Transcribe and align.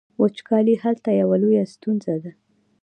وچکالي 0.21 0.75
هلته 0.83 1.09
یوه 1.21 1.35
لویه 1.41 1.63
ستونزه 1.73 2.15
ده. 2.23 2.31